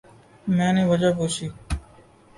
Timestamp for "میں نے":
0.55-0.83